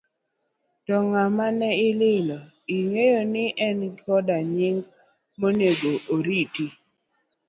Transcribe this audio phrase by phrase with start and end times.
[0.85, 2.39] To ng'ama ne ililo,
[2.75, 4.87] ing'eyo ni en koda nying'
[5.39, 6.67] monego oriti?